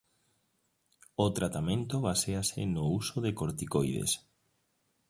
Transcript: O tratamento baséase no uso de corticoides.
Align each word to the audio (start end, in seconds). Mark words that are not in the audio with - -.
O 1.25 1.27
tratamento 1.37 1.95
baséase 2.07 2.59
no 2.75 2.83
uso 2.99 3.15
de 3.25 3.31
corticoides. 3.39 4.11